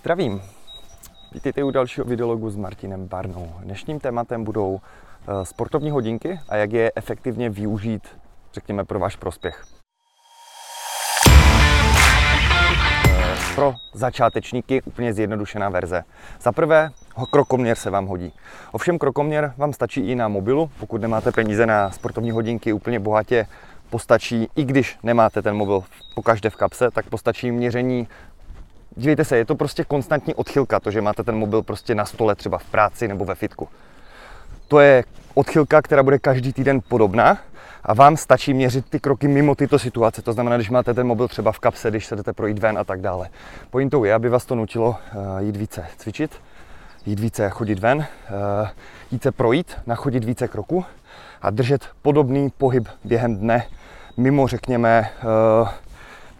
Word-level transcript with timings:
Zdravím. 0.00 0.42
Vítejte 1.32 1.64
u 1.64 1.70
dalšího 1.70 2.04
videologu 2.04 2.50
s 2.50 2.56
Martinem 2.56 3.08
Barnou. 3.08 3.52
Dnešním 3.60 4.00
tématem 4.00 4.44
budou 4.44 4.80
eh, 4.80 5.44
sportovní 5.44 5.90
hodinky 5.90 6.40
a 6.48 6.56
jak 6.56 6.72
je 6.72 6.92
efektivně 6.94 7.50
využít, 7.50 8.08
řekněme, 8.54 8.84
pro 8.84 8.98
váš 8.98 9.16
prospěch. 9.16 9.64
Eh, 13.08 13.36
pro 13.54 13.74
začátečníky 13.92 14.82
úplně 14.82 15.12
zjednodušená 15.12 15.68
verze. 15.68 16.02
Za 16.40 16.52
prvé, 16.52 16.90
krokoměr 17.30 17.76
se 17.76 17.90
vám 17.90 18.06
hodí. 18.06 18.32
Ovšem 18.72 18.98
krokoměr 18.98 19.54
vám 19.56 19.72
stačí 19.72 20.00
i 20.00 20.14
na 20.14 20.28
mobilu, 20.28 20.70
pokud 20.80 21.00
nemáte 21.00 21.32
peníze 21.32 21.66
na 21.66 21.90
sportovní 21.90 22.30
hodinky 22.30 22.72
úplně 22.72 23.00
bohatě, 23.00 23.46
postačí, 23.90 24.48
i 24.56 24.64
když 24.64 24.98
nemáte 25.02 25.42
ten 25.42 25.56
mobil 25.56 25.84
pokaždé 26.14 26.50
v 26.50 26.56
kapse, 26.56 26.90
tak 26.90 27.08
postačí 27.08 27.50
měření 27.50 28.08
dívejte 28.96 29.24
se, 29.24 29.36
je 29.36 29.44
to 29.44 29.54
prostě 29.54 29.84
konstantní 29.84 30.34
odchylka, 30.34 30.80
to, 30.80 30.90
že 30.90 31.00
máte 31.00 31.22
ten 31.22 31.36
mobil 31.36 31.62
prostě 31.62 31.94
na 31.94 32.04
stole 32.04 32.34
třeba 32.34 32.58
v 32.58 32.64
práci 32.64 33.08
nebo 33.08 33.24
ve 33.24 33.34
fitku. 33.34 33.68
To 34.68 34.80
je 34.80 35.04
odchylka, 35.34 35.82
která 35.82 36.02
bude 36.02 36.18
každý 36.18 36.52
týden 36.52 36.80
podobná 36.88 37.38
a 37.82 37.94
vám 37.94 38.16
stačí 38.16 38.54
měřit 38.54 38.90
ty 38.90 39.00
kroky 39.00 39.28
mimo 39.28 39.54
tyto 39.54 39.78
situace. 39.78 40.22
To 40.22 40.32
znamená, 40.32 40.56
když 40.56 40.70
máte 40.70 40.94
ten 40.94 41.06
mobil 41.06 41.28
třeba 41.28 41.52
v 41.52 41.58
kapse, 41.58 41.90
když 41.90 42.06
se 42.06 42.16
jdete 42.16 42.32
projít 42.32 42.58
ven 42.58 42.78
a 42.78 42.84
tak 42.84 43.00
dále. 43.00 43.28
Pointou 43.70 44.04
je, 44.04 44.14
aby 44.14 44.28
vás 44.28 44.44
to 44.44 44.54
nutilo 44.54 44.88
uh, 44.88 44.96
jít 45.38 45.56
více 45.56 45.86
cvičit, 45.96 46.30
jít 47.06 47.20
více 47.20 47.50
chodit 47.50 47.78
ven, 47.78 47.98
uh, 47.98 48.68
jít 49.10 49.22
se 49.22 49.32
projít, 49.32 49.76
nachodit 49.86 50.24
více 50.24 50.48
kroků 50.48 50.84
a 51.42 51.50
držet 51.50 51.88
podobný 52.02 52.52
pohyb 52.58 52.88
během 53.04 53.36
dne, 53.36 53.66
mimo 54.16 54.48
řekněme 54.48 55.10
uh, 55.62 55.68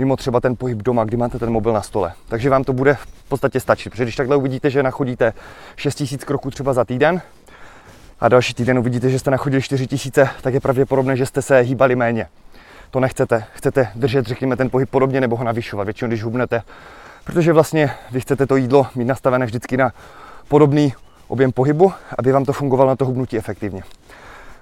mimo 0.01 0.17
třeba 0.17 0.41
ten 0.41 0.57
pohyb 0.57 0.83
doma, 0.83 1.05
kdy 1.05 1.17
máte 1.17 1.39
ten 1.39 1.51
mobil 1.51 1.73
na 1.73 1.83
stole. 1.83 2.13
Takže 2.29 2.51
vám 2.51 2.65
to 2.65 2.73
bude 2.73 2.95
v 2.95 3.29
podstatě 3.29 3.61
stačit, 3.61 3.91
protože 3.91 4.05
když 4.05 4.17
takhle 4.17 4.37
uvidíte, 4.37 4.71
že 4.71 4.83
nachodíte 4.83 5.33
6000 5.77 6.25
kroků 6.25 6.51
třeba 6.51 6.73
za 6.73 6.85
týden 6.85 7.21
a 8.21 8.29
další 8.29 8.55
týden 8.55 8.79
uvidíte, 8.79 9.11
že 9.11 9.19
jste 9.19 9.31
nachodili 9.31 9.63
4000, 9.63 10.29
tak 10.43 10.55
je 10.55 10.61
pravděpodobné, 10.61 11.17
že 11.17 11.27
jste 11.27 11.43
se 11.43 11.61
hýbali 11.61 11.97
méně. 11.97 12.27
To 12.91 13.01
nechcete. 13.01 13.45
Chcete 13.55 13.89
držet, 13.95 14.27
řekněme, 14.27 14.57
ten 14.57 14.71
pohyb 14.71 14.91
podobně 14.91 15.21
nebo 15.21 15.37
ho 15.37 15.45
navyšovat, 15.45 15.85
většinou 15.85 16.09
když 16.09 16.23
hubnete. 16.23 16.63
Protože 17.25 17.53
vlastně 17.53 17.91
vy 18.11 18.21
chcete 18.21 18.47
to 18.47 18.57
jídlo 18.57 18.87
mít 18.95 19.05
nastavené 19.05 19.47
vždycky 19.47 19.77
na 19.77 19.93
podobný 20.49 20.95
objem 21.29 21.53
pohybu, 21.53 21.93
aby 22.19 22.33
vám 22.33 22.45
to 22.45 22.53
fungovalo 22.53 22.89
na 22.89 22.97
to 22.97 23.05
hubnutí 23.05 23.39
efektivně. 23.39 23.83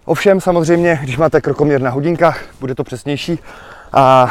Ovšem 0.05 0.41
samozřejmě, 0.41 0.99
když 1.03 1.17
máte 1.17 1.41
krokoměr 1.41 1.81
na 1.81 1.91
hodinkách, 1.91 2.43
bude 2.61 2.75
to 2.75 2.85
přesnější 2.85 3.39
a 3.93 4.31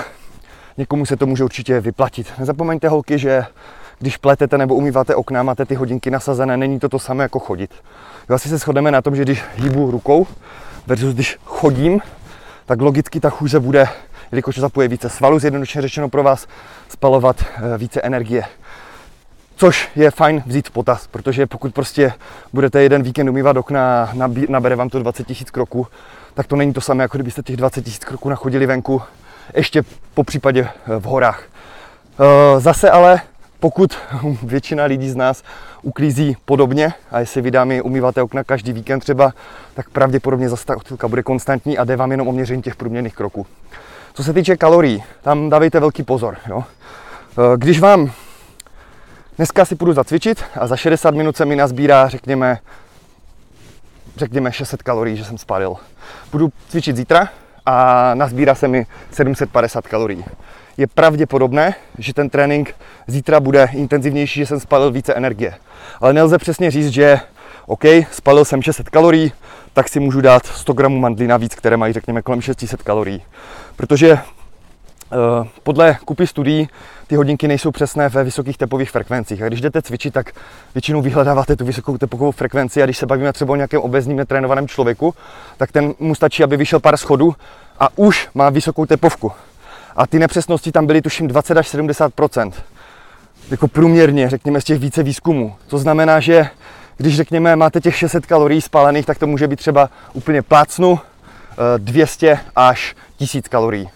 někomu 0.77 1.05
se 1.05 1.15
to 1.15 1.25
může 1.25 1.43
určitě 1.43 1.79
vyplatit. 1.79 2.33
Nezapomeňte 2.39 2.89
holky, 2.89 3.19
že 3.19 3.45
když 3.99 4.17
pletete 4.17 4.57
nebo 4.57 4.75
umýváte 4.75 5.15
okna, 5.15 5.43
máte 5.43 5.65
ty 5.65 5.75
hodinky 5.75 6.11
nasazené, 6.11 6.57
není 6.57 6.79
to 6.79 6.89
to 6.89 6.99
samé 6.99 7.23
jako 7.23 7.39
chodit. 7.39 7.71
Jo, 8.29 8.35
asi 8.35 8.49
se 8.49 8.57
shodneme 8.57 8.91
na 8.91 9.01
tom, 9.01 9.15
že 9.15 9.21
když 9.21 9.43
hýbu 9.55 9.91
rukou 9.91 10.27
versus 10.87 11.13
když 11.13 11.37
chodím, 11.45 11.99
tak 12.65 12.81
logicky 12.81 13.19
ta 13.19 13.29
chůze 13.29 13.59
bude, 13.59 13.87
jelikož 14.31 14.57
zapuje 14.57 14.87
více 14.87 15.09
svalů, 15.09 15.39
zjednodušeně 15.39 15.81
řečeno 15.81 16.09
pro 16.09 16.23
vás, 16.23 16.47
spalovat 16.89 17.35
eh, 17.41 17.77
více 17.77 18.01
energie. 18.01 18.43
Což 19.55 19.89
je 19.95 20.11
fajn 20.11 20.43
vzít 20.45 20.67
v 20.67 20.71
potaz, 20.71 21.07
protože 21.07 21.45
pokud 21.45 21.73
prostě 21.73 22.13
budete 22.53 22.83
jeden 22.83 23.03
víkend 23.03 23.29
umývat 23.29 23.57
okna 23.57 24.03
a 24.03 24.27
nabere 24.49 24.75
vám 24.75 24.89
to 24.89 24.99
20 24.99 25.29
000 25.29 25.41
kroků, 25.51 25.87
tak 26.33 26.47
to 26.47 26.55
není 26.55 26.73
to 26.73 26.81
samé, 26.81 27.03
jako 27.03 27.17
kdybyste 27.17 27.43
těch 27.43 27.57
20 27.57 27.87
000 27.87 27.97
kroků 27.99 28.29
nachodili 28.29 28.65
venku 28.65 29.01
ještě 29.53 29.83
po 30.13 30.23
případě 30.23 30.61
eh, 30.61 30.99
v 30.99 31.03
horách. 31.03 31.43
Eh, 32.19 32.59
zase 32.59 32.89
ale 32.91 33.21
pokud 33.59 33.97
většina 34.43 34.83
lidí 34.85 35.09
z 35.09 35.15
nás 35.15 35.43
uklízí 35.81 36.37
podobně 36.45 36.93
a 37.11 37.19
jestli 37.19 37.41
vy 37.41 37.51
dámy 37.51 37.81
umýváte 37.81 38.21
okna 38.21 38.43
každý 38.43 38.73
víkend 38.73 38.99
třeba, 38.99 39.33
tak 39.73 39.89
pravděpodobně 39.89 40.49
zase 40.49 40.65
ta 40.65 40.75
odchylka 40.75 41.07
bude 41.07 41.23
konstantní 41.23 41.77
a 41.77 41.83
jde 41.83 41.95
vám 41.95 42.11
jenom 42.11 42.27
o 42.27 42.31
měření 42.31 42.61
těch 42.61 42.75
průměrných 42.75 43.15
kroků. 43.15 43.45
Co 44.13 44.23
se 44.23 44.33
týče 44.33 44.57
kalorií, 44.57 45.03
tam 45.21 45.49
dávejte 45.49 45.79
velký 45.79 46.03
pozor. 46.03 46.37
Jo? 46.49 46.63
Eh, 47.37 47.57
když 47.57 47.79
vám 47.79 48.11
dneska 49.37 49.65
si 49.65 49.75
půjdu 49.75 49.93
zacvičit 49.93 50.43
a 50.55 50.67
za 50.67 50.75
60 50.75 51.15
minut 51.15 51.37
se 51.37 51.45
mi 51.45 51.55
nazbírá, 51.55 52.07
řekněme, 52.07 52.57
řekněme 54.15 54.51
600 54.51 54.83
kalorií, 54.83 55.17
že 55.17 55.25
jsem 55.25 55.37
spálil. 55.37 55.75
Budu 56.31 56.49
cvičit 56.69 56.95
zítra, 56.95 57.29
a 57.69 58.11
nazbírá 58.13 58.55
se 58.55 58.67
mi 58.67 58.85
750 59.11 59.87
kalorií. 59.87 60.25
Je 60.77 60.87
pravděpodobné, 60.87 61.75
že 61.97 62.13
ten 62.13 62.29
trénink 62.29 62.75
zítra 63.07 63.39
bude 63.39 63.69
intenzivnější, 63.73 64.39
že 64.39 64.45
jsem 64.45 64.59
spalil 64.59 64.91
více 64.91 65.13
energie. 65.13 65.53
Ale 66.01 66.13
nelze 66.13 66.37
přesně 66.37 66.71
říct, 66.71 66.89
že 66.89 67.19
OK, 67.65 67.83
spalil 68.11 68.45
jsem 68.45 68.61
600 68.61 68.89
kalorií, 68.89 69.31
tak 69.73 69.89
si 69.89 69.99
můžu 69.99 70.21
dát 70.21 70.45
100 70.45 70.73
gramů 70.73 70.99
mandlí 70.99 71.27
navíc, 71.27 71.55
které 71.55 71.77
mají 71.77 71.93
řekněme 71.93 72.21
kolem 72.21 72.41
600 72.41 72.83
kalorií. 72.83 73.23
Protože 73.75 74.19
podle 75.63 75.97
kupy 76.05 76.27
studií 76.27 76.69
ty 77.07 77.15
hodinky 77.15 77.47
nejsou 77.47 77.71
přesné 77.71 78.09
ve 78.09 78.23
vysokých 78.23 78.57
tepových 78.57 78.91
frekvencích. 78.91 79.41
A 79.41 79.47
když 79.47 79.61
jdete 79.61 79.81
cvičit, 79.81 80.13
tak 80.13 80.31
většinou 80.75 81.01
vyhledáváte 81.01 81.55
tu 81.55 81.65
vysokou 81.65 81.97
tepovou 81.97 82.31
frekvenci 82.31 82.83
a 82.83 82.85
když 82.85 82.97
se 82.97 83.05
bavíme 83.05 83.33
třeba 83.33 83.53
o 83.53 83.55
nějakém 83.55 83.81
obezním 83.81 84.17
netrénovaném 84.17 84.67
člověku, 84.67 85.13
tak 85.57 85.71
ten 85.71 85.93
mu 85.99 86.15
stačí, 86.15 86.43
aby 86.43 86.57
vyšel 86.57 86.79
pár 86.79 86.97
schodů 86.97 87.35
a 87.79 87.89
už 87.95 88.29
má 88.33 88.49
vysokou 88.49 88.85
tepovku. 88.85 89.31
A 89.95 90.07
ty 90.07 90.19
nepřesnosti 90.19 90.71
tam 90.71 90.85
byly 90.85 91.01
tuším 91.01 91.27
20 91.27 91.57
až 91.57 91.73
70% 91.73 92.51
jako 93.51 93.67
průměrně, 93.67 94.29
řekněme, 94.29 94.61
z 94.61 94.63
těch 94.63 94.79
více 94.79 95.03
výzkumů. 95.03 95.55
To 95.67 95.77
znamená, 95.77 96.19
že 96.19 96.49
když 96.97 97.15
řekněme 97.15 97.55
máte 97.55 97.81
těch 97.81 97.97
600 97.97 98.25
kalorií 98.25 98.61
spálených, 98.61 99.05
tak 99.05 99.17
to 99.17 99.27
může 99.27 99.47
být 99.47 99.59
třeba 99.59 99.89
úplně 100.13 100.41
plácnu 100.41 100.99
200 101.77 102.31
eh, 102.31 102.39
až 102.55 102.95
1000 103.17 103.47
kalorií. 103.47 103.89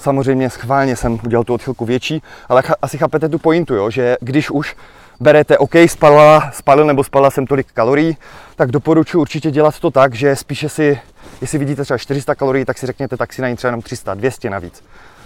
Samozřejmě 0.00 0.50
schválně 0.50 0.96
jsem 0.96 1.18
udělal 1.24 1.44
tu 1.44 1.54
odchylku 1.54 1.84
větší, 1.84 2.22
ale 2.48 2.62
asi 2.82 2.98
chápete 2.98 3.28
tu 3.28 3.38
pointu, 3.38 3.74
jo? 3.74 3.90
že 3.90 4.16
když 4.20 4.50
už 4.50 4.76
berete, 5.20 5.58
OK, 5.58 5.74
spalila, 5.86 6.50
spalil 6.54 6.86
nebo 6.86 7.04
spalila 7.04 7.30
jsem 7.30 7.46
tolik 7.46 7.66
kalorií, 7.72 8.16
tak 8.56 8.70
doporučuji 8.70 9.20
určitě 9.20 9.50
dělat 9.50 9.78
to 9.78 9.90
tak, 9.90 10.14
že 10.14 10.36
spíše 10.36 10.68
si, 10.68 11.00
jestli 11.40 11.58
vidíte 11.58 11.84
třeba 11.84 11.98
400 11.98 12.34
kalorií, 12.34 12.64
tak 12.64 12.78
si 12.78 12.86
řekněte, 12.86 13.16
tak 13.16 13.32
si 13.32 13.42
na 13.42 13.48
ní 13.48 13.56
třeba 13.56 13.68
jenom 13.68 13.82
300, 13.82 14.14
200 14.14 14.50
navíc. 14.50 14.84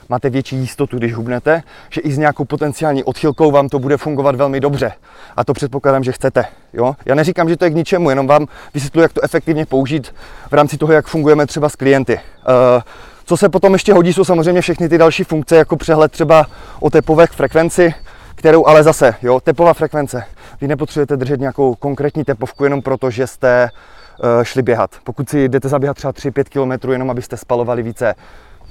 Máte 0.09 0.31
větší 0.31 0.57
jistotu, 0.57 0.99
když 0.99 1.15
hubnete, 1.15 1.63
že 1.91 2.01
i 2.01 2.13
s 2.13 2.19
nějakou 2.19 2.45
potenciální 2.45 3.05
odchylkou 3.05 3.51
vám 3.51 3.69
to 3.69 3.79
bude 3.79 3.97
fungovat 3.97 4.35
velmi 4.35 4.61
dobře. 4.61 4.93
A 5.37 5.45
to 5.45 5.53
předpokládám, 5.55 6.05
že 6.05 6.13
chcete. 6.13 6.45
Jo? 6.73 6.97
Já 7.07 7.15
neříkám, 7.15 7.49
že 7.49 7.57
to 7.57 7.65
je 7.65 7.71
k 7.71 7.75
ničemu, 7.75 8.11
jenom 8.11 8.27
vám 8.27 8.47
vysvětluji, 8.75 9.03
jak 9.03 9.13
to 9.13 9.25
efektivně 9.25 9.67
použít 9.67 10.15
v 10.51 10.53
rámci 10.53 10.79
toho, 10.79 10.93
jak 10.93 11.07
fungujeme 11.07 11.47
třeba 11.47 11.69
s 11.69 11.77
klienty. 11.77 12.15
Uh, 12.15 12.83
co 13.25 13.37
se 13.37 13.49
potom 13.49 13.73
ještě 13.73 13.93
hodí, 13.93 14.13
jsou 14.13 14.25
samozřejmě 14.25 14.61
všechny 14.61 14.89
ty 14.89 14.99
další 14.99 15.25
funkce, 15.25 15.57
jako 15.57 15.77
přehled 15.77 16.13
třeba 16.13 16.47
o 16.81 16.91
tepové 16.91 17.27
frekvenci, 17.27 17.95
kterou 18.35 18.67
ale 18.67 18.83
zase, 18.83 19.15
jo, 19.23 19.41
tepová 19.41 19.75
frekvence. 19.75 20.25
Vy 20.61 20.69
nepotřebujete 20.69 21.17
držet 21.17 21.41
nějakou 21.41 21.75
konkrétní 21.75 22.25
tepovku 22.25 22.65
jenom 22.65 22.83
proto, 22.83 23.11
že 23.11 23.27
jste 23.27 23.69
uh, 23.69 24.45
šli 24.45 24.63
běhat. 24.63 24.91
Pokud 25.05 25.29
si 25.29 25.49
jdete 25.49 25.69
zaběhat 25.69 25.97
třeba 25.97 26.13
3-5 26.13 26.79
km, 26.79 26.91
jenom 26.91 27.11
abyste 27.11 27.37
spalovali 27.37 27.83
více 27.83 28.15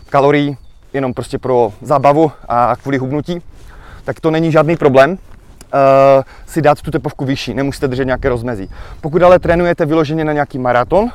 kalorií, 0.09 0.57
jenom 0.93 1.13
prostě 1.13 1.37
pro 1.37 1.73
zábavu 1.81 2.31
a 2.49 2.75
kvůli 2.75 2.97
hubnutí, 2.97 3.41
tak 4.03 4.19
to 4.19 4.31
není 4.31 4.51
žádný 4.51 4.75
problém 4.75 5.11
uh, 5.11 5.17
si 6.45 6.61
dát 6.61 6.81
tu 6.81 6.91
tepovku 6.91 7.25
vyšší, 7.25 7.53
nemusíte 7.53 7.87
držet 7.87 8.05
nějaké 8.05 8.29
rozmezí. 8.29 8.69
Pokud 9.01 9.23
ale 9.23 9.39
trénujete 9.39 9.85
vyloženě 9.85 10.25
na 10.25 10.33
nějaký 10.33 10.59
maraton, 10.59 11.09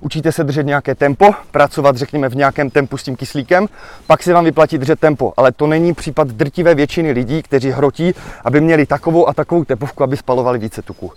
učíte 0.00 0.32
se 0.32 0.44
držet 0.44 0.66
nějaké 0.66 0.94
tempo, 0.94 1.34
pracovat 1.50 1.96
řekněme 1.96 2.28
v 2.28 2.36
nějakém 2.36 2.70
tempu 2.70 2.96
s 2.96 3.02
tím 3.02 3.16
kyslíkem, 3.16 3.66
pak 4.06 4.22
se 4.22 4.32
vám 4.32 4.44
vyplatí 4.44 4.78
držet 4.78 5.00
tempo. 5.00 5.32
Ale 5.36 5.52
to 5.52 5.66
není 5.66 5.94
případ 5.94 6.28
drtivé 6.28 6.74
většiny 6.74 7.12
lidí, 7.12 7.42
kteří 7.42 7.70
hrotí, 7.70 8.14
aby 8.44 8.60
měli 8.60 8.86
takovou 8.86 9.28
a 9.28 9.34
takovou 9.34 9.64
tepovku, 9.64 10.04
aby 10.04 10.16
spalovali 10.16 10.58
více 10.58 10.82
tuku. 10.82 11.12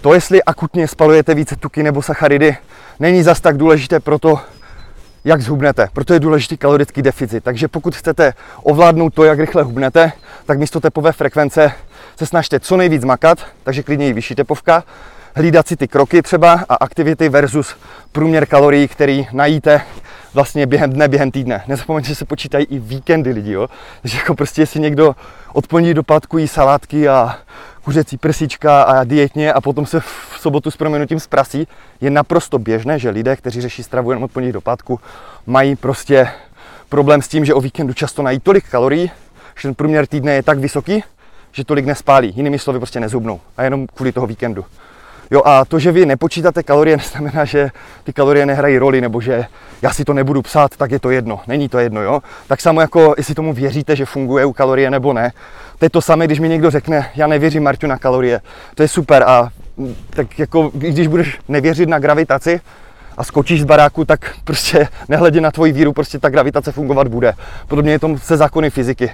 To, 0.00 0.14
jestli 0.14 0.42
akutně 0.42 0.88
spalujete 0.88 1.34
více 1.34 1.56
tuky 1.56 1.82
nebo 1.82 2.02
sacharidy, 2.02 2.56
není 3.00 3.22
zas 3.22 3.40
tak 3.40 3.56
důležité 3.56 4.00
pro 4.00 4.18
to, 4.18 4.40
jak 5.24 5.40
zhubnete. 5.40 5.88
Proto 5.92 6.14
je 6.14 6.20
důležitý 6.20 6.56
kalorický 6.56 7.02
deficit. 7.02 7.44
Takže 7.44 7.68
pokud 7.68 7.96
chcete 7.96 8.32
ovládnout 8.62 9.14
to, 9.14 9.24
jak 9.24 9.38
rychle 9.38 9.62
hubnete, 9.62 10.12
tak 10.46 10.58
místo 10.58 10.80
tepové 10.80 11.12
frekvence 11.12 11.72
se 12.16 12.26
snažte 12.26 12.60
co 12.60 12.76
nejvíc 12.76 13.04
makat, 13.04 13.38
takže 13.62 13.82
klidně 13.82 14.08
i 14.08 14.12
vyšší 14.12 14.34
tepovka, 14.34 14.84
hlídat 15.34 15.68
si 15.68 15.76
ty 15.76 15.88
kroky 15.88 16.22
třeba 16.22 16.64
a 16.68 16.74
aktivity 16.74 17.28
versus 17.28 17.76
průměr 18.12 18.46
kalorií, 18.46 18.88
který 18.88 19.26
najíte 19.32 19.82
vlastně 20.34 20.66
během 20.66 20.92
dne, 20.92 21.08
během 21.08 21.30
týdne. 21.30 21.64
Nezapomeňte, 21.66 22.08
že 22.08 22.14
se 22.14 22.24
počítají 22.24 22.66
i 22.70 22.78
víkendy 22.78 23.30
lidi, 23.30 23.52
jo. 23.52 23.68
Takže 24.02 24.18
jako 24.18 24.34
prostě 24.34 24.62
jestli 24.62 24.80
někdo 24.80 25.16
od 25.52 25.66
pondělí 25.66 25.94
do 25.94 26.02
pátku 26.02 26.38
jí 26.38 26.48
salátky 26.48 27.08
a 27.08 27.36
kuřecí 27.84 28.16
prsička 28.16 28.82
a 28.82 29.04
dietně 29.04 29.52
a 29.52 29.60
potom 29.60 29.86
se 29.86 30.00
v 30.00 30.06
sobotu 30.40 30.70
s 30.70 30.76
proměnutím 30.76 31.20
zprasí, 31.20 31.68
je 32.00 32.10
naprosto 32.10 32.58
běžné, 32.58 32.98
že 32.98 33.10
lidé, 33.10 33.36
kteří 33.36 33.60
řeší 33.60 33.82
stravu 33.82 34.10
jenom 34.10 34.24
od 34.24 34.32
pondělí 34.32 34.52
do 34.52 34.60
pátku, 34.60 35.00
mají 35.46 35.76
prostě 35.76 36.28
problém 36.88 37.22
s 37.22 37.28
tím, 37.28 37.44
že 37.44 37.54
o 37.54 37.60
víkendu 37.60 37.92
často 37.92 38.22
nají 38.22 38.40
tolik 38.40 38.68
kalorií, 38.68 39.10
že 39.60 39.68
ten 39.68 39.74
průměr 39.74 40.06
týdne 40.06 40.32
je 40.32 40.42
tak 40.42 40.58
vysoký, 40.58 41.04
že 41.52 41.64
tolik 41.64 41.86
nespálí. 41.86 42.32
Jinými 42.36 42.58
slovy 42.58 42.78
prostě 42.78 43.00
nezubnou. 43.00 43.40
A 43.56 43.62
jenom 43.62 43.86
kvůli 43.86 44.12
toho 44.12 44.26
víkendu. 44.26 44.64
Jo 45.30 45.42
a 45.44 45.64
to, 45.64 45.78
že 45.78 45.92
vy 45.92 46.06
nepočítáte 46.06 46.62
kalorie, 46.62 46.96
neznamená, 46.96 47.44
že 47.44 47.70
ty 48.04 48.12
kalorie 48.12 48.46
nehrají 48.46 48.78
roli, 48.78 49.00
nebo 49.00 49.20
že 49.20 49.46
já 49.82 49.90
si 49.90 50.04
to 50.04 50.12
nebudu 50.12 50.42
psát, 50.42 50.76
tak 50.76 50.90
je 50.90 50.98
to 50.98 51.10
jedno. 51.10 51.40
Není 51.46 51.68
to 51.68 51.78
jedno, 51.78 52.02
jo. 52.02 52.22
Tak 52.46 52.60
samo 52.60 52.80
jako, 52.80 53.14
jestli 53.16 53.34
tomu 53.34 53.52
věříte, 53.52 53.96
že 53.96 54.06
funguje 54.06 54.44
u 54.44 54.52
kalorie 54.52 54.90
nebo 54.90 55.12
ne. 55.12 55.32
To 55.78 55.84
je 55.84 55.90
to 55.90 56.02
samé, 56.02 56.26
když 56.26 56.40
mi 56.40 56.48
někdo 56.48 56.70
řekne, 56.70 57.10
já 57.14 57.26
nevěřím 57.26 57.62
Marťu 57.62 57.86
na 57.86 57.98
kalorie. 57.98 58.40
To 58.74 58.82
je 58.82 58.88
super 58.88 59.22
a 59.22 59.48
mm, 59.76 59.94
tak 60.10 60.38
jako, 60.38 60.70
když 60.74 61.06
budeš 61.06 61.38
nevěřit 61.48 61.88
na 61.88 61.98
gravitaci, 61.98 62.60
a 63.16 63.24
skočíš 63.24 63.60
z 63.60 63.64
baráku, 63.64 64.04
tak 64.04 64.34
prostě 64.44 64.88
nehledě 65.08 65.40
na 65.40 65.50
tvoji 65.50 65.72
víru, 65.72 65.92
prostě 65.92 66.18
ta 66.18 66.28
gravitace 66.28 66.72
fungovat 66.72 67.08
bude. 67.08 67.32
Podobně 67.68 67.92
je 67.92 67.98
to 67.98 68.18
se 68.18 68.36
zákony 68.36 68.70
fyziky. 68.70 69.10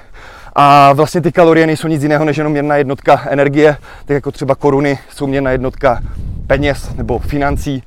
A 0.53 0.93
vlastně 0.93 1.21
ty 1.21 1.33
kalorie 1.33 1.67
nejsou 1.67 1.89
nic 1.89 2.03
jiného 2.03 2.25
než 2.25 2.37
jenom 2.37 2.57
jedna 2.57 2.77
jednotka 2.77 3.21
energie, 3.29 3.77
tak 4.05 4.15
jako 4.15 4.33
třeba 4.33 4.55
koruny 4.55 4.99
jsou 5.15 5.27
měrná 5.27 5.51
jednotka 5.51 6.01
peněz 6.47 6.95
nebo 6.95 7.19
financí 7.19 7.83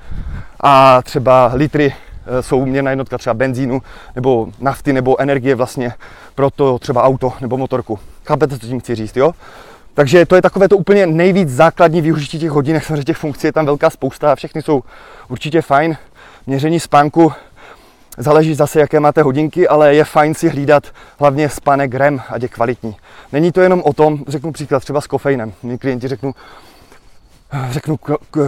a 0.60 1.02
třeba 1.02 1.52
litry 1.54 1.94
eh, 1.94 2.44
jsou 2.44 2.66
měrná 2.66 2.90
jednotka 2.92 3.18
třeba 3.18 3.34
benzínu 3.34 3.82
nebo 4.16 4.48
nafty 4.60 4.94
nebo 4.94 5.22
energie 5.22 5.56
vlastně 5.56 5.94
pro 6.36 6.50
to 6.50 6.80
třeba 6.80 7.04
auto 7.04 7.34
nebo 7.42 7.58
motorku. 7.58 8.00
Chápete, 8.26 8.60
co 8.60 8.68
tím 8.68 8.80
chci 8.80 8.96
říct, 8.96 9.18
jo? 9.18 9.32
Takže 9.94 10.26
to 10.26 10.36
je 10.36 10.42
takové 10.42 10.70
to 10.70 10.78
úplně 10.78 11.08
nejvíc 11.08 11.50
základní 11.50 12.02
využití 12.02 12.40
těch 12.40 12.50
hodinek, 12.50 12.86
samozřejmě 12.86 13.04
těch 13.04 13.18
funkcí 13.18 13.48
je 13.48 13.54
tam 13.54 13.66
velká 13.66 13.90
spousta 13.90 14.32
a 14.32 14.36
všechny 14.36 14.62
jsou 14.62 14.84
určitě 15.30 15.62
fajn. 15.62 15.98
Měření 16.48 16.80
spánku 16.80 17.34
Záleží 18.18 18.56
zase, 18.56 18.80
jaké 18.80 19.00
máte 19.00 19.22
hodinky, 19.22 19.68
ale 19.68 19.96
je 19.96 20.04
fajn 20.04 20.34
si 20.34 20.50
hlídat 20.50 20.84
hlavně 21.20 21.50
spánek 21.50 21.94
REM, 21.94 22.22
ať 22.30 22.42
je 22.42 22.48
kvalitní. 22.48 22.96
Není 23.32 23.52
to 23.52 23.62
jenom 23.62 23.82
o 23.86 23.94
tom, 23.94 24.24
řeknu 24.28 24.52
příklad 24.52 24.80
třeba 24.80 25.02
s 25.02 25.08
kofeinem. 25.08 25.54
Mí 25.64 25.78
klienti 25.78 26.08
řeknu, 26.08 26.34
řeknu 27.70 28.00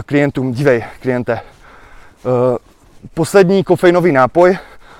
klientům, 0.06 0.52
dívej, 0.52 0.84
kliente, 1.02 1.34
eh, 1.34 2.58
poslední 3.14 3.64
kofeinový 3.64 4.12
nápoj 4.12 4.58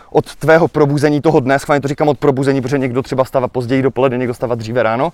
od 0.10 0.36
tvého 0.36 0.68
probuzení 0.68 1.22
toho 1.22 1.40
dne, 1.40 1.60
schválně 1.60 1.82
to 1.82 1.88
říkám 1.88 2.08
od 2.08 2.18
probuzení, 2.18 2.62
protože 2.62 2.78
někdo 2.78 3.02
třeba 3.02 3.26
stává 3.26 3.48
později 3.48 3.82
dopoledne, 3.82 4.18
někdo 4.18 4.34
stává 4.34 4.56
dříve 4.56 4.84
ráno, 4.84 5.14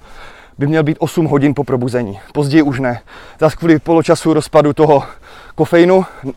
by 0.57 0.67
měl 0.67 0.83
být 0.83 0.97
8 0.99 1.25
hodin 1.25 1.53
po 1.53 1.63
probuzení. 1.63 2.19
Později 2.33 2.61
už 2.61 2.79
ne. 2.79 2.99
Zase 3.39 3.55
kvůli 3.55 3.79
poločasu 3.79 4.33
rozpadu 4.33 4.73
toho 4.73 5.03
kofeinu 5.55 6.05
eh, 6.25 6.29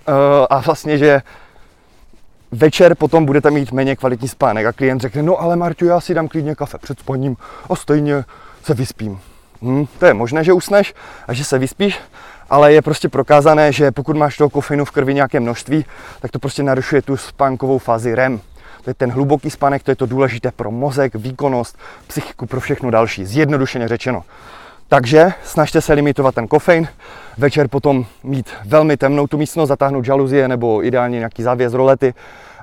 a 0.51 0.61
vlastně, 0.61 0.99
že 0.99 1.23
večer 2.55 2.95
potom 2.95 3.27
budete 3.27 3.51
mít 3.51 3.73
méně 3.73 3.97
kvalitní 3.97 4.29
spánek 4.29 4.67
a 4.67 4.73
klient 4.73 5.01
řekne, 5.01 5.23
no 5.23 5.41
ale 5.41 5.57
Marťu, 5.57 5.85
já 5.85 6.01
si 6.01 6.15
dám 6.15 6.29
klidně 6.29 6.55
kafe 6.55 6.79
před 6.79 6.99
spaním 6.99 7.37
a 7.71 7.77
stejně 7.77 8.25
se 8.63 8.75
vyspím. 8.75 9.21
Hm, 9.63 9.87
to 9.99 10.07
je 10.07 10.15
možné, 10.15 10.45
že 10.45 10.53
usneš 10.53 10.95
a 11.29 11.33
že 11.33 11.45
se 11.45 11.59
vyspíš, 11.59 11.99
ale 12.51 12.73
je 12.73 12.83
prostě 12.83 13.09
prokázané, 13.09 13.73
že 13.73 13.91
pokud 13.91 14.17
máš 14.17 14.37
toho 14.37 14.51
kofeinu 14.51 14.85
v 14.85 14.91
krvi 14.91 15.15
nějaké 15.15 15.41
množství, 15.41 15.85
tak 16.21 16.31
to 16.31 16.39
prostě 16.39 16.63
narušuje 16.63 17.03
tu 17.03 17.17
spánkovou 17.17 17.79
fázi 17.79 18.15
REM. 18.15 18.41
To 18.85 18.91
je 18.91 18.95
ten 18.95 19.11
hluboký 19.11 19.51
spánek, 19.51 19.83
to 19.83 19.91
je 19.91 19.97
to 19.97 20.07
důležité 20.07 20.51
pro 20.51 20.71
mozek, 20.71 21.15
výkonnost, 21.15 21.79
psychiku, 22.07 22.47
pro 22.47 22.61
všechno 22.61 22.91
další, 22.91 23.25
zjednodušeně 23.25 23.89
řečeno. 23.89 24.25
Takže 24.89 25.33
snažte 25.45 25.81
se 25.81 25.93
limitovat 25.93 26.35
ten 26.35 26.49
kofein, 26.49 26.89
večer 27.39 27.69
potom 27.69 28.07
mít 28.23 28.51
velmi 28.65 28.97
temnou 28.97 29.27
tu 29.27 29.39
místnost, 29.39 29.69
zatáhnout 29.69 30.05
žaluzie 30.05 30.49
nebo 30.49 30.85
ideálně 30.85 31.19
nějaký 31.19 31.43
závěs 31.43 31.73
rolety 31.73 32.15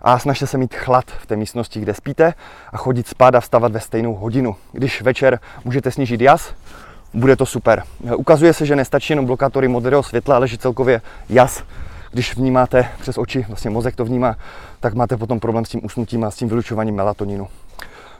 a 0.01 0.19
snažte 0.19 0.47
se 0.47 0.57
mít 0.57 0.75
chlad 0.75 1.06
v 1.06 1.25
té 1.25 1.35
místnosti, 1.35 1.79
kde 1.79 1.94
spíte 1.94 2.33
a 2.71 2.77
chodit 2.77 3.07
spát 3.07 3.35
a 3.35 3.39
vstávat 3.39 3.71
ve 3.71 3.79
stejnou 3.79 4.15
hodinu. 4.15 4.56
Když 4.71 5.01
večer 5.01 5.39
můžete 5.65 5.91
snížit 5.91 6.21
jas, 6.21 6.53
bude 7.13 7.35
to 7.35 7.45
super. 7.45 7.83
Ukazuje 8.15 8.53
se, 8.53 8.65
že 8.65 8.75
nestačí 8.75 9.13
jenom 9.13 9.25
blokátory 9.25 9.68
modrého 9.68 10.03
světla, 10.03 10.35
ale 10.35 10.47
že 10.47 10.57
celkově 10.57 11.01
jas, 11.29 11.63
když 12.12 12.35
vnímáte 12.35 12.88
přes 13.00 13.18
oči, 13.18 13.45
vlastně 13.47 13.69
mozek 13.69 13.95
to 13.95 14.06
vnímá, 14.06 14.35
tak 14.79 14.94
máte 14.94 15.18
potom 15.18 15.39
problém 15.39 15.65
s 15.65 15.69
tím 15.69 15.85
usnutím 15.85 16.23
a 16.23 16.31
s 16.31 16.35
tím 16.35 16.50
vylučováním 16.50 16.95
melatoninu. 16.95 17.47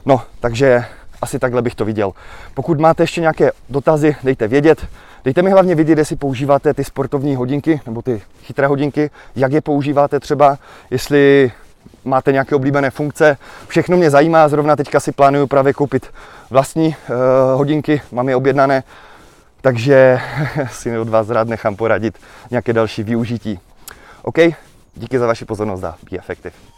No, 0.06 0.22
takže 0.40 0.84
asi 1.22 1.38
takhle 1.38 1.62
bych 1.62 1.74
to 1.74 1.84
viděl. 1.84 2.12
Pokud 2.54 2.80
máte 2.80 3.02
ještě 3.02 3.20
nějaké 3.20 3.50
dotazy, 3.68 4.16
dejte 4.22 4.48
vědět. 4.48 4.86
Dejte 5.24 5.42
mi 5.42 5.50
hlavně 5.50 5.74
vědět, 5.74 5.98
jestli 5.98 6.16
používáte 6.16 6.74
ty 6.74 6.84
sportovní 6.84 7.36
hodinky 7.36 7.80
nebo 7.86 8.02
ty 8.02 8.22
chytré 8.42 8.66
hodinky, 8.66 9.10
jak 9.36 9.52
je 9.52 9.60
používáte 9.60 10.20
třeba, 10.20 10.58
jestli 10.90 11.52
máte 12.04 12.32
nějaké 12.32 12.54
oblíbené 12.54 12.90
funkce. 12.90 13.36
Všechno 13.68 13.96
mě 13.96 14.10
zajímá, 14.10 14.48
zrovna 14.48 14.76
teďka 14.76 15.00
si 15.00 15.12
plánuju 15.12 15.46
právě 15.46 15.72
koupit 15.72 16.10
vlastní 16.50 16.86
uh, 16.86 17.14
hodinky, 17.58 18.02
mám 18.12 18.28
je 18.28 18.36
objednané, 18.36 18.82
takže 19.60 20.20
si 20.70 20.98
od 20.98 21.08
vás 21.08 21.30
rád 21.30 21.48
nechám 21.48 21.76
poradit 21.76 22.18
nějaké 22.50 22.72
další 22.72 23.02
využití. 23.02 23.60
OK, 24.22 24.38
díky 24.94 25.18
za 25.18 25.26
vaši 25.26 25.44
pozornost 25.44 25.84
a 25.84 25.96
be 26.10 26.18
effective. 26.18 26.71